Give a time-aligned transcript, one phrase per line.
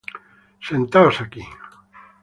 [0.67, 1.43] Sentaos aquí.